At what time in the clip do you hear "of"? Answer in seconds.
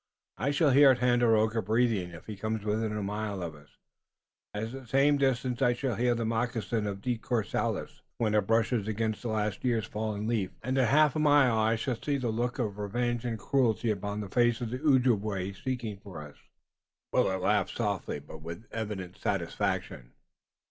3.43-3.53, 6.87-7.01, 12.57-12.79, 14.59-14.71